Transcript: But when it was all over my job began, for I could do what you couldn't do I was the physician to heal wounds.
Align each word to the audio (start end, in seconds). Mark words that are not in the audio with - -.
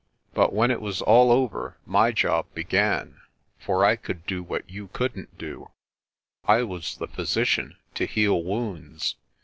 But 0.33 0.51
when 0.51 0.71
it 0.71 0.81
was 0.81 0.99
all 1.03 1.31
over 1.31 1.77
my 1.85 2.11
job 2.11 2.47
began, 2.55 3.21
for 3.59 3.85
I 3.85 3.95
could 3.95 4.25
do 4.25 4.41
what 4.41 4.67
you 4.67 4.87
couldn't 4.87 5.37
do 5.37 5.69
I 6.43 6.63
was 6.63 6.97
the 6.97 7.07
physician 7.07 7.77
to 7.93 8.07
heal 8.07 8.43
wounds. 8.43 9.15